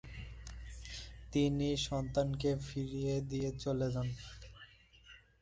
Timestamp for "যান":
3.93-4.07